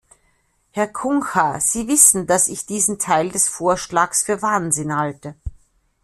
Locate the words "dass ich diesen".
2.25-2.97